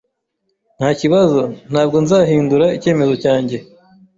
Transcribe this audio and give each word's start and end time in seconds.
Ntakibazo, 0.77 1.41
ntabwo 1.71 1.95
nzahindura 2.03 2.65
icyemezo 2.77 3.13
cyanjye. 3.23 3.57